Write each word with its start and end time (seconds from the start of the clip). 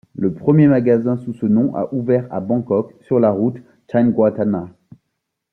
Le 0.15 0.33
premier 0.33 0.67
magasin 0.67 1.15
sous 1.15 1.35
ce 1.35 1.45
nom 1.45 1.75
a 1.75 1.93
ouvert 1.93 2.25
à 2.33 2.39
Bangkok, 2.39 2.95
sur 3.01 3.19
la 3.19 3.29
route 3.29 3.57
Chaengwattana. 3.87 4.67